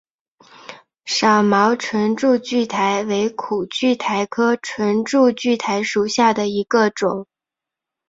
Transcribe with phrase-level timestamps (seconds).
[1.05, 7.27] 少毛唇柱苣苔为苦苣苔科唇柱苣苔属下的一个种。